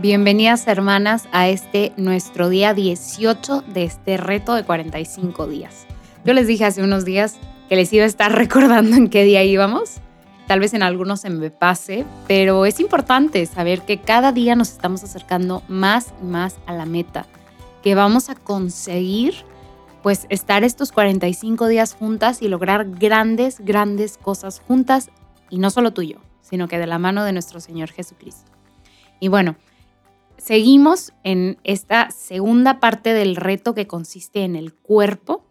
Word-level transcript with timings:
Bienvenidas 0.00 0.66
hermanas 0.66 1.28
a 1.32 1.48
este 1.48 1.92
nuestro 1.98 2.48
día 2.48 2.72
18 2.72 3.62
de 3.62 3.84
este 3.84 4.16
reto 4.16 4.54
de 4.54 4.64
45 4.64 5.46
días. 5.48 5.86
Yo 6.24 6.32
les 6.32 6.46
dije 6.46 6.64
hace 6.64 6.82
unos 6.82 7.04
días 7.04 7.36
que 7.68 7.76
les 7.76 7.92
iba 7.92 8.04
a 8.04 8.06
estar 8.06 8.32
recordando 8.36 8.96
en 8.96 9.10
qué 9.10 9.24
día 9.24 9.44
íbamos. 9.44 10.00
Tal 10.46 10.60
vez 10.60 10.72
en 10.72 10.82
algunos 10.82 11.20
se 11.20 11.28
me 11.28 11.50
pase, 11.50 12.06
pero 12.26 12.64
es 12.64 12.80
importante 12.80 13.44
saber 13.44 13.82
que 13.82 14.00
cada 14.00 14.32
día 14.32 14.56
nos 14.56 14.70
estamos 14.70 15.04
acercando 15.04 15.62
más 15.68 16.14
y 16.22 16.24
más 16.24 16.56
a 16.66 16.72
la 16.72 16.86
meta, 16.86 17.26
que 17.82 17.94
vamos 17.94 18.30
a 18.30 18.34
conseguir 18.34 19.34
pues 20.02 20.26
estar 20.30 20.64
estos 20.64 20.90
45 20.90 21.66
días 21.66 21.92
juntas 21.92 22.40
y 22.40 22.48
lograr 22.48 22.88
grandes, 22.88 23.60
grandes 23.60 24.16
cosas 24.16 24.62
juntas 24.66 25.10
y 25.50 25.58
no 25.58 25.70
solo 25.70 25.92
tuyo, 25.92 26.20
sino 26.40 26.68
que 26.68 26.78
de 26.78 26.86
la 26.86 26.98
mano 26.98 27.24
de 27.24 27.32
nuestro 27.32 27.60
Señor 27.60 27.90
Jesucristo. 27.90 28.50
Y 29.20 29.28
bueno, 29.28 29.56
seguimos 30.36 31.12
en 31.24 31.58
esta 31.64 32.10
segunda 32.10 32.80
parte 32.80 33.12
del 33.12 33.36
reto 33.36 33.74
que 33.74 33.86
consiste 33.86 34.44
en 34.44 34.56
el 34.56 34.74
cuerpo, 34.74 35.44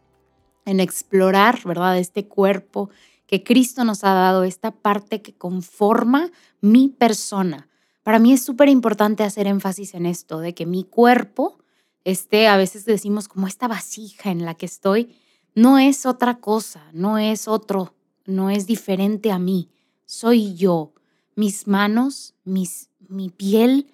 en 0.66 0.80
explorar, 0.80 1.59
¿verdad? 1.66 1.98
Este 1.98 2.27
cuerpo 2.27 2.90
que 3.27 3.44
Cristo 3.44 3.84
nos 3.84 4.04
ha 4.04 4.13
dado, 4.13 4.44
esta 4.44 4.71
parte 4.71 5.21
que 5.21 5.34
conforma 5.34 6.29
mi 6.62 6.88
persona. 6.88 7.68
Para 8.04 8.20
mí 8.20 8.32
es 8.32 8.43
súper 8.43 8.70
importante 8.70 9.23
hacer 9.23 9.48
énfasis 9.48 9.93
en 9.93 10.05
esto, 10.05 10.40
de 10.40 10.54
que 10.54 10.66
mi 10.66 10.85
cuerpo 10.85 11.57
esté, 12.05 12.48
a 12.48 12.55
veces 12.55 12.85
decimos 12.85 13.27
como 13.27 13.48
esta 13.48 13.68
vasija 13.68 14.32
en 14.32 14.45
la 14.45 14.55
que 14.55 14.66
estoy, 14.66 15.13
no 15.55 15.77
es 15.77 16.05
otra 16.05 16.38
cosa, 16.40 16.84
no 16.93 17.18
es 17.18 17.49
otro, 17.49 17.93
no 18.26 18.49
es 18.49 18.66
diferente 18.66 19.32
a 19.32 19.40
mí, 19.40 19.70
soy 20.07 20.55
yo. 20.55 20.93
Mis 21.35 21.67
manos, 21.67 22.34
mis, 22.43 22.90
mi 23.07 23.29
piel, 23.29 23.93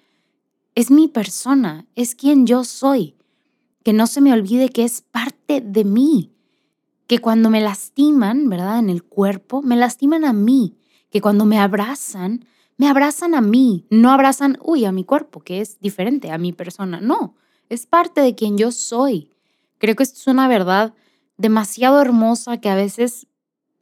es 0.74 0.90
mi 0.90 1.08
persona, 1.08 1.86
es 1.94 2.14
quien 2.14 2.46
yo 2.46 2.64
soy. 2.64 3.16
Que 3.82 3.92
no 3.92 4.06
se 4.06 4.22
me 4.22 4.32
olvide 4.32 4.70
que 4.70 4.84
es 4.84 5.02
parte 5.02 5.60
de 5.60 5.84
mí. 5.84 6.32
Que 7.06 7.18
cuando 7.18 7.50
me 7.50 7.60
lastiman, 7.60 8.48
¿verdad? 8.48 8.78
En 8.78 8.88
el 8.88 9.04
cuerpo, 9.04 9.60
me 9.60 9.76
lastiman 9.76 10.24
a 10.24 10.32
mí. 10.32 10.78
Que 11.10 11.20
cuando 11.20 11.44
me 11.44 11.58
abrazan, 11.58 12.46
me 12.78 12.88
abrazan 12.88 13.34
a 13.34 13.42
mí. 13.42 13.86
No 13.90 14.10
abrazan, 14.10 14.58
uy, 14.62 14.86
a 14.86 14.92
mi 14.92 15.04
cuerpo, 15.04 15.40
que 15.40 15.60
es 15.60 15.78
diferente 15.80 16.30
a 16.30 16.38
mi 16.38 16.54
persona. 16.54 17.00
No, 17.02 17.34
es 17.68 17.86
parte 17.86 18.22
de 18.22 18.34
quien 18.34 18.56
yo 18.56 18.72
soy. 18.72 19.30
Creo 19.78 19.96
que 19.96 20.02
esto 20.02 20.18
es 20.18 20.26
una 20.28 20.48
verdad 20.48 20.94
demasiado 21.36 22.00
hermosa 22.00 22.58
que 22.58 22.70
a 22.70 22.74
veces 22.74 23.26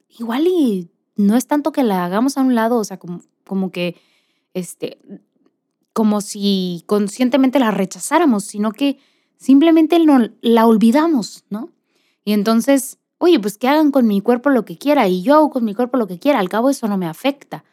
igual 0.09 0.47
y 0.47 0.91
no 1.15 1.35
es 1.35 1.47
tanto 1.47 1.71
que 1.71 1.83
la 1.83 2.05
hagamos 2.05 2.37
a 2.37 2.41
un 2.41 2.55
lado, 2.55 2.77
o 2.77 2.83
sea, 2.83 2.97
como, 2.97 3.21
como 3.43 3.71
que 3.71 3.95
este, 4.53 4.97
como 5.93 6.21
si 6.21 6.83
conscientemente 6.87 7.59
la 7.59 7.71
rechazáramos, 7.71 8.43
sino 8.43 8.71
que 8.71 8.97
simplemente 9.37 9.99
no, 9.99 10.29
la 10.41 10.65
olvidamos, 10.65 11.45
¿no? 11.49 11.69
Y 12.25 12.33
entonces, 12.33 12.97
oye, 13.17 13.39
pues 13.39 13.57
que 13.57 13.67
hagan 13.67 13.91
con 13.91 14.07
mi 14.07 14.21
cuerpo 14.21 14.49
lo 14.49 14.65
que 14.65 14.77
quiera 14.77 15.07
y 15.07 15.21
yo 15.21 15.35
hago 15.35 15.49
con 15.49 15.65
mi 15.65 15.75
cuerpo 15.75 15.97
lo 15.97 16.07
que 16.07 16.19
quiera, 16.19 16.39
al 16.39 16.49
cabo 16.49 16.69
eso 16.69 16.87
no 16.87 16.97
me 16.97 17.07
afecta. 17.07 17.63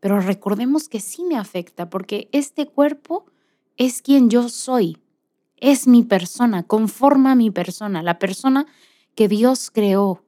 Pero 0.00 0.20
recordemos 0.20 0.88
que 0.88 1.00
sí 1.00 1.24
me 1.24 1.36
afecta 1.36 1.90
porque 1.90 2.28
este 2.32 2.66
cuerpo 2.66 3.26
es 3.76 4.02
quien 4.02 4.30
yo 4.30 4.48
soy, 4.48 4.98
es 5.56 5.86
mi 5.86 6.02
persona, 6.02 6.62
conforma 6.62 7.34
mi 7.34 7.50
persona, 7.50 8.02
la 8.02 8.18
persona 8.18 8.66
que 9.14 9.28
Dios 9.28 9.70
creó 9.70 10.22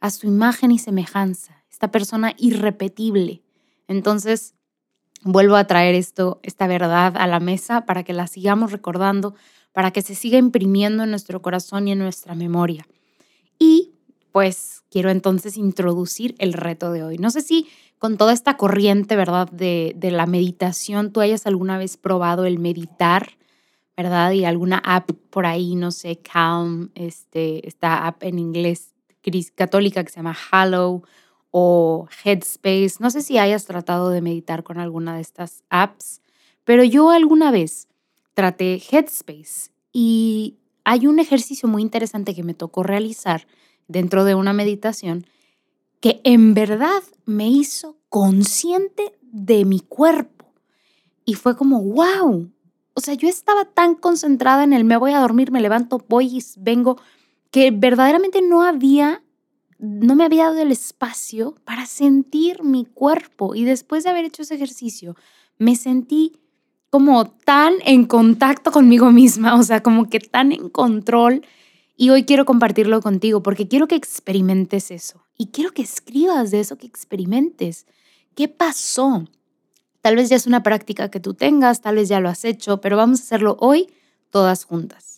a 0.00 0.10
su 0.10 0.26
imagen 0.26 0.70
y 0.70 0.78
semejanza, 0.78 1.57
esta 1.78 1.92
persona 1.92 2.34
irrepetible. 2.38 3.44
Entonces, 3.86 4.56
vuelvo 5.22 5.54
a 5.54 5.68
traer 5.68 5.94
esto, 5.94 6.40
esta 6.42 6.66
verdad 6.66 7.16
a 7.16 7.28
la 7.28 7.38
mesa 7.38 7.86
para 7.86 8.02
que 8.02 8.12
la 8.12 8.26
sigamos 8.26 8.72
recordando, 8.72 9.36
para 9.70 9.92
que 9.92 10.02
se 10.02 10.16
siga 10.16 10.38
imprimiendo 10.38 11.04
en 11.04 11.10
nuestro 11.10 11.40
corazón 11.40 11.86
y 11.86 11.92
en 11.92 12.00
nuestra 12.00 12.34
memoria. 12.34 12.84
Y 13.60 13.92
pues 14.32 14.82
quiero 14.90 15.10
entonces 15.10 15.56
introducir 15.56 16.34
el 16.40 16.52
reto 16.52 16.90
de 16.90 17.04
hoy. 17.04 17.18
No 17.18 17.30
sé 17.30 17.42
si 17.42 17.68
con 17.98 18.16
toda 18.16 18.32
esta 18.32 18.56
corriente, 18.56 19.14
¿verdad? 19.14 19.48
De, 19.48 19.94
de 19.96 20.10
la 20.10 20.26
meditación, 20.26 21.12
tú 21.12 21.20
hayas 21.20 21.46
alguna 21.46 21.78
vez 21.78 21.96
probado 21.96 22.44
el 22.44 22.58
meditar, 22.58 23.38
¿verdad? 23.96 24.32
Y 24.32 24.44
alguna 24.44 24.78
app 24.78 25.12
por 25.30 25.46
ahí, 25.46 25.76
no 25.76 25.92
sé, 25.92 26.18
Calm, 26.18 26.90
este, 26.96 27.68
esta 27.68 28.08
app 28.08 28.24
en 28.24 28.40
inglés 28.40 28.94
católica 29.54 30.02
que 30.02 30.10
se 30.10 30.16
llama 30.16 30.36
Hallow 30.50 31.04
Headspace. 32.24 32.96
No 33.00 33.10
sé 33.10 33.22
si 33.22 33.38
hayas 33.38 33.64
tratado 33.64 34.10
de 34.10 34.20
meditar 34.20 34.62
con 34.62 34.78
alguna 34.78 35.14
de 35.14 35.22
estas 35.22 35.62
apps, 35.70 36.20
pero 36.64 36.84
yo 36.84 37.10
alguna 37.10 37.50
vez 37.50 37.88
traté 38.34 38.80
Headspace 38.90 39.70
y 39.92 40.56
hay 40.84 41.06
un 41.06 41.18
ejercicio 41.18 41.68
muy 41.68 41.82
interesante 41.82 42.34
que 42.34 42.42
me 42.42 42.54
tocó 42.54 42.82
realizar 42.82 43.46
dentro 43.88 44.24
de 44.24 44.34
una 44.34 44.52
meditación 44.52 45.26
que 46.00 46.20
en 46.24 46.54
verdad 46.54 47.02
me 47.24 47.48
hizo 47.48 47.96
consciente 48.08 49.18
de 49.22 49.64
mi 49.64 49.80
cuerpo. 49.80 50.46
Y 51.24 51.34
fue 51.34 51.56
como, 51.56 51.82
wow. 51.82 52.50
O 52.94 53.00
sea, 53.00 53.14
yo 53.14 53.28
estaba 53.28 53.64
tan 53.64 53.94
concentrada 53.94 54.64
en 54.64 54.72
el 54.72 54.84
me 54.84 54.96
voy 54.96 55.12
a 55.12 55.20
dormir, 55.20 55.50
me 55.50 55.60
levanto, 55.60 56.02
voy 56.08 56.38
y 56.38 56.44
vengo, 56.58 56.98
que 57.50 57.70
verdaderamente 57.70 58.40
no 58.42 58.62
había 58.62 59.22
no 59.78 60.16
me 60.16 60.24
había 60.24 60.44
dado 60.44 60.60
el 60.60 60.72
espacio 60.72 61.54
para 61.64 61.86
sentir 61.86 62.62
mi 62.62 62.84
cuerpo 62.84 63.54
y 63.54 63.64
después 63.64 64.04
de 64.04 64.10
haber 64.10 64.24
hecho 64.24 64.42
ese 64.42 64.56
ejercicio 64.56 65.16
me 65.56 65.76
sentí 65.76 66.32
como 66.90 67.26
tan 67.26 67.74
en 67.84 68.06
contacto 68.06 68.72
conmigo 68.72 69.10
misma, 69.12 69.54
o 69.56 69.62
sea, 69.62 69.82
como 69.82 70.08
que 70.08 70.20
tan 70.20 70.52
en 70.52 70.68
control 70.68 71.44
y 71.96 72.10
hoy 72.10 72.24
quiero 72.24 72.44
compartirlo 72.44 73.00
contigo 73.02 73.42
porque 73.42 73.68
quiero 73.68 73.88
que 73.88 73.94
experimentes 73.94 74.90
eso 74.90 75.24
y 75.36 75.48
quiero 75.48 75.72
que 75.72 75.82
escribas 75.82 76.50
de 76.50 76.60
eso 76.60 76.76
que 76.76 76.86
experimentes. 76.86 77.86
¿Qué 78.34 78.48
pasó? 78.48 79.24
Tal 80.00 80.16
vez 80.16 80.28
ya 80.28 80.36
es 80.36 80.46
una 80.46 80.62
práctica 80.62 81.10
que 81.10 81.20
tú 81.20 81.34
tengas, 81.34 81.80
tal 81.80 81.96
vez 81.96 82.08
ya 82.08 82.20
lo 82.20 82.28
has 82.28 82.44
hecho, 82.44 82.80
pero 82.80 82.96
vamos 82.96 83.20
a 83.20 83.22
hacerlo 83.24 83.56
hoy 83.60 83.88
todas 84.30 84.64
juntas. 84.64 85.17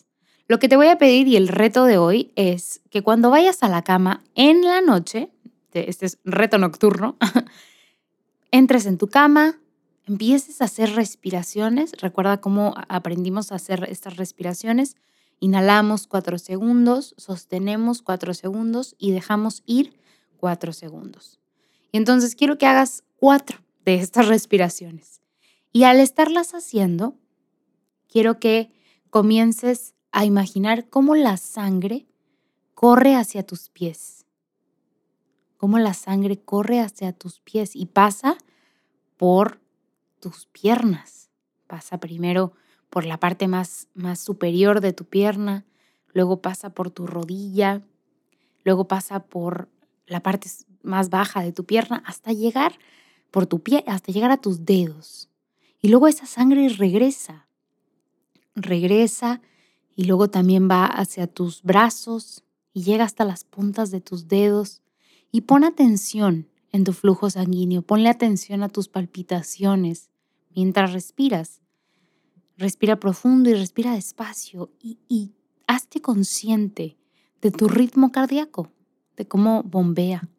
Lo 0.51 0.59
que 0.59 0.67
te 0.67 0.75
voy 0.75 0.87
a 0.87 0.97
pedir 0.97 1.29
y 1.29 1.37
el 1.37 1.47
reto 1.47 1.85
de 1.85 1.97
hoy 1.97 2.33
es 2.35 2.81
que 2.89 3.01
cuando 3.01 3.29
vayas 3.29 3.63
a 3.63 3.69
la 3.69 3.83
cama 3.83 4.21
en 4.35 4.65
la 4.65 4.81
noche, 4.81 5.29
este 5.71 6.05
es 6.05 6.19
reto 6.25 6.57
nocturno, 6.57 7.15
entres 8.51 8.85
en 8.85 8.97
tu 8.97 9.07
cama, 9.07 9.61
empieces 10.05 10.61
a 10.61 10.65
hacer 10.65 10.93
respiraciones. 10.93 11.93
Recuerda 12.01 12.41
cómo 12.41 12.73
aprendimos 12.89 13.53
a 13.53 13.55
hacer 13.55 13.87
estas 13.89 14.17
respiraciones. 14.17 14.97
Inhalamos 15.39 16.05
cuatro 16.05 16.37
segundos, 16.37 17.15
sostenemos 17.15 18.01
cuatro 18.01 18.33
segundos 18.33 18.97
y 18.97 19.11
dejamos 19.11 19.63
ir 19.65 20.01
cuatro 20.35 20.73
segundos. 20.73 21.39
Y 21.93 21.97
entonces 21.97 22.35
quiero 22.35 22.57
que 22.57 22.65
hagas 22.65 23.05
cuatro 23.15 23.59
de 23.85 23.95
estas 24.01 24.27
respiraciones. 24.27 25.21
Y 25.71 25.83
al 25.83 26.01
estarlas 26.01 26.55
haciendo, 26.55 27.15
quiero 28.09 28.37
que 28.41 28.73
comiences 29.09 29.95
a 30.11 30.25
imaginar 30.25 30.89
cómo 30.89 31.15
la 31.15 31.37
sangre 31.37 32.05
corre 32.73 33.15
hacia 33.15 33.43
tus 33.43 33.69
pies. 33.69 34.25
Cómo 35.57 35.77
la 35.79 35.93
sangre 35.93 36.37
corre 36.37 36.79
hacia 36.79 37.13
tus 37.13 37.39
pies 37.39 37.75
y 37.75 37.85
pasa 37.85 38.37
por 39.17 39.61
tus 40.19 40.47
piernas. 40.47 41.29
Pasa 41.67 41.99
primero 41.99 42.53
por 42.89 43.05
la 43.05 43.19
parte 43.19 43.47
más, 43.47 43.87
más 43.93 44.19
superior 44.19 44.81
de 44.81 44.93
tu 44.93 45.05
pierna, 45.05 45.65
luego 46.13 46.41
pasa 46.41 46.71
por 46.71 46.91
tu 46.91 47.07
rodilla, 47.07 47.81
luego 48.63 48.87
pasa 48.87 49.23
por 49.23 49.69
la 50.07 50.21
parte 50.21 50.49
más 50.83 51.09
baja 51.09 51.41
de 51.41 51.53
tu 51.53 51.65
pierna 51.65 52.03
hasta 52.05 52.33
llegar 52.33 52.77
por 53.31 53.45
tu 53.45 53.61
pie, 53.61 53.83
hasta 53.87 54.11
llegar 54.11 54.31
a 54.31 54.37
tus 54.37 54.65
dedos. 54.65 55.29
Y 55.79 55.87
luego 55.87 56.07
esa 56.07 56.25
sangre 56.25 56.67
regresa, 56.69 57.47
regresa 58.55 59.41
y 59.95 60.05
luego 60.05 60.29
también 60.29 60.69
va 60.69 60.85
hacia 60.85 61.27
tus 61.27 61.63
brazos 61.63 62.43
y 62.73 62.83
llega 62.83 63.03
hasta 63.03 63.25
las 63.25 63.43
puntas 63.43 63.91
de 63.91 64.01
tus 64.01 64.27
dedos. 64.27 64.81
Y 65.31 65.41
pon 65.41 65.63
atención 65.63 66.47
en 66.71 66.83
tu 66.83 66.93
flujo 66.93 67.29
sanguíneo, 67.29 67.81
ponle 67.81 68.09
atención 68.09 68.63
a 68.63 68.69
tus 68.69 68.87
palpitaciones 68.87 70.09
mientras 70.55 70.93
respiras. 70.93 71.61
Respira 72.57 72.99
profundo 72.99 73.49
y 73.49 73.53
respira 73.53 73.93
despacio 73.93 74.71
y, 74.79 74.99
y 75.07 75.33
hazte 75.67 76.01
consciente 76.01 76.97
de 77.41 77.51
tu 77.51 77.67
ritmo 77.67 78.11
cardíaco, 78.11 78.71
de 79.17 79.27
cómo 79.27 79.63
bombea 79.63 80.29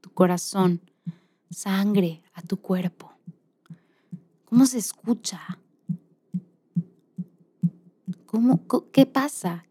tu 0.00 0.10
corazón, 0.10 0.80
sangre 1.50 2.22
a 2.34 2.42
tu 2.42 2.56
cuerpo, 2.56 3.12
cómo 4.44 4.66
se 4.66 4.78
escucha 4.78 5.58
¿Qué 8.92 9.06
pasa? 9.06 9.66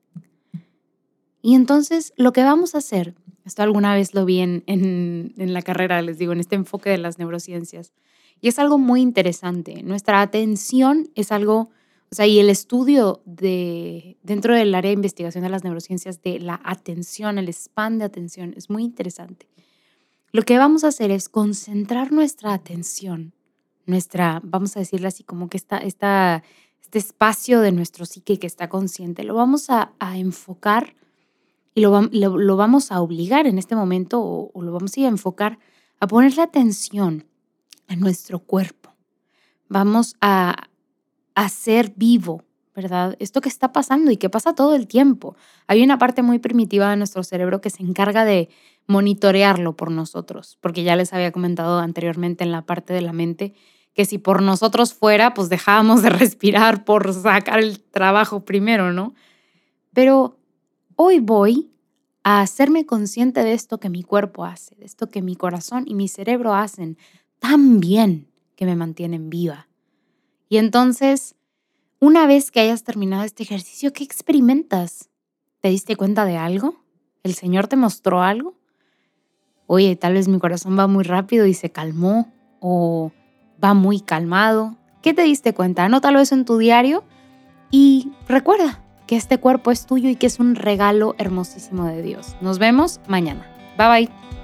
Y 1.41 1.55
entonces 1.55 2.13
lo 2.17 2.33
que 2.33 2.43
vamos 2.43 2.75
a 2.75 2.79
hacer 2.79 3.15
Esto 3.45 3.63
alguna 3.63 3.95
vez 3.95 4.13
lo 4.13 4.25
vi 4.25 4.39
en, 4.39 4.63
en, 4.67 5.33
en 5.37 5.53
la 5.53 5.63
carrera, 5.63 6.01
les 6.01 6.19
digo, 6.19 6.33
en 6.33 6.39
este 6.39 6.55
enfoque 6.55 6.91
de 6.91 6.99
las 6.99 7.17
neurociencias. 7.17 7.91
Y 8.39 8.47
es 8.47 8.59
algo 8.59 8.77
muy 8.77 9.01
interesante. 9.01 9.83
Nuestra 9.83 10.21
atención 10.21 11.09
es 11.15 11.31
algo, 11.31 11.69
o 12.11 12.15
sea, 12.15 12.27
y 12.27 12.39
el 12.39 12.49
estudio 12.49 13.21
de, 13.25 14.17
dentro 14.23 14.55
del 14.55 14.73
área 14.75 14.89
de 14.89 14.95
investigación 14.95 15.43
de 15.43 15.49
las 15.49 15.63
neurociencias 15.63 16.21
de 16.21 16.39
la 16.39 16.59
atención, 16.63 17.37
el 17.37 17.49
span 17.49 17.97
de 17.99 18.05
atención, 18.05 18.53
es 18.57 18.69
muy 18.69 18.83
interesante. 18.83 19.47
Lo 20.31 20.43
que 20.43 20.57
vamos 20.57 20.83
a 20.83 20.87
hacer 20.87 21.11
es 21.11 21.29
concentrar 21.29 22.11
nuestra 22.11 22.53
atención, 22.53 23.33
nuestra, 23.85 24.39
vamos 24.43 24.77
a 24.77 24.79
decirlo 24.79 25.07
así, 25.07 25.23
como 25.23 25.49
que 25.49 25.57
esta, 25.57 25.77
esta, 25.77 26.43
este 26.91 26.99
espacio 26.99 27.61
de 27.61 27.71
nuestro 27.71 28.05
psique 28.05 28.38
que 28.38 28.47
está 28.47 28.67
consciente, 28.67 29.23
lo 29.23 29.33
vamos 29.33 29.69
a, 29.69 29.93
enfocar 30.13 30.93
y 31.73 31.79
lo, 31.79 32.01
lo, 32.11 32.57
vamos 32.57 32.91
a 32.91 32.99
obligar 32.99 33.47
en 33.47 33.57
este 33.57 33.77
momento 33.77 34.21
o, 34.21 34.61
lo 34.61 34.73
vamos 34.73 34.97
a, 34.97 35.01
a 35.01 35.07
enfocar 35.07 35.57
a 36.01 36.43
atención 36.43 37.23
a 37.88 37.95
nuestro 37.95 38.39
cuerpo. 38.39 38.93
Vamos 39.69 40.17
a 40.19 40.67
hacer 41.33 41.93
vivo, 41.95 42.43
¿verdad? 42.75 43.15
Esto 43.19 43.39
que 43.39 43.47
está 43.47 43.71
pasando 43.71 44.11
y 44.11 44.17
que 44.17 44.29
pasa 44.29 44.53
todo 44.53 44.75
el 44.75 44.85
tiempo. 44.87 45.37
Hay 45.67 45.81
una 45.83 45.97
parte 45.97 46.23
muy 46.23 46.39
primitiva 46.39 46.89
de 46.89 46.97
nuestro 46.97 47.23
cerebro 47.23 47.61
que 47.61 47.69
se 47.69 47.83
encarga 47.83 48.25
de 48.25 48.49
monitorearlo 48.87 49.77
por 49.77 49.91
nosotros, 49.91 50.57
porque 50.59 50.83
ya 50.83 50.97
les 50.97 51.13
había 51.13 51.31
comentado 51.31 51.79
anteriormente 51.79 52.44
en 52.44 52.51
la 52.51 52.65
parte 52.65 52.91
de 52.91 53.01
la 53.01 53.13
mente 53.13 53.53
que 53.93 54.05
si 54.05 54.17
por 54.17 54.41
nosotros 54.41 54.93
fuera, 54.93 55.33
pues 55.33 55.49
dejábamos 55.49 56.01
de 56.01 56.09
respirar 56.11 56.85
por 56.85 57.13
sacar 57.13 57.59
el 57.59 57.79
trabajo 57.79 58.45
primero, 58.45 58.91
¿no? 58.93 59.13
Pero 59.93 60.38
Hoy 61.03 61.19
voy 61.19 61.71
a 62.23 62.41
hacerme 62.41 62.85
consciente 62.85 63.43
de 63.43 63.53
esto 63.53 63.79
que 63.79 63.89
mi 63.89 64.03
cuerpo 64.03 64.45
hace, 64.45 64.75
de 64.75 64.85
esto 64.85 65.09
que 65.09 65.23
mi 65.23 65.35
corazón 65.35 65.85
y 65.88 65.95
mi 65.95 66.07
cerebro 66.07 66.53
hacen 66.53 66.95
tan 67.39 67.79
bien 67.79 68.27
que 68.55 68.67
me 68.67 68.75
mantienen 68.75 69.31
viva. 69.31 69.67
Y 70.47 70.57
entonces, 70.57 71.33
una 71.99 72.27
vez 72.27 72.51
que 72.51 72.59
hayas 72.59 72.83
terminado 72.83 73.23
este 73.23 73.41
ejercicio, 73.41 73.94
¿qué 73.94 74.03
experimentas? 74.03 75.09
¿Te 75.59 75.69
diste 75.69 75.95
cuenta 75.95 76.23
de 76.25 76.37
algo? 76.37 76.83
¿El 77.23 77.33
Señor 77.33 77.67
te 77.67 77.77
mostró 77.77 78.21
algo? 78.21 78.53
Oye, 79.65 79.95
tal 79.95 80.13
vez 80.13 80.27
mi 80.27 80.37
corazón 80.37 80.77
va 80.77 80.85
muy 80.85 81.03
rápido 81.03 81.47
y 81.47 81.55
se 81.55 81.71
calmó 81.71 82.31
o 82.59 83.11
va 83.63 83.73
muy 83.73 84.01
calmado. 84.01 84.75
¿Qué 85.01 85.13
te 85.13 85.23
diste 85.23 85.53
cuenta? 85.53 85.85
Anótalo 85.85 86.19
eso 86.19 86.35
en 86.35 86.45
tu 86.45 86.57
diario 86.57 87.03
y 87.71 88.11
recuerda, 88.27 88.81
que 89.11 89.17
este 89.17 89.39
cuerpo 89.39 89.71
es 89.71 89.85
tuyo 89.85 90.07
y 90.07 90.15
que 90.15 90.27
es 90.27 90.39
un 90.39 90.55
regalo 90.55 91.15
hermosísimo 91.17 91.85
de 91.85 92.01
Dios. 92.01 92.37
Nos 92.39 92.59
vemos 92.59 93.01
mañana. 93.07 93.45
Bye 93.77 93.87
bye. 93.89 94.40